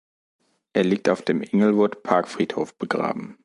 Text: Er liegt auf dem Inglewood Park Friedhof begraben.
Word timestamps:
Er 0.73 0.83
liegt 0.83 1.09
auf 1.09 1.21
dem 1.21 1.43
Inglewood 1.43 2.01
Park 2.01 2.27
Friedhof 2.27 2.75
begraben. 2.75 3.37